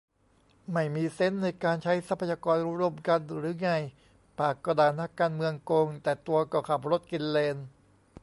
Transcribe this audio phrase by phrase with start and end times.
[0.73, 3.71] ไม่มีเซนส์ในการใช้ทรัพยากรร่วมกันหรือไง
[4.39, 7.57] ปากก็ด่านักการเมืองโกง แต่ตัวก็ขับรถกินเลน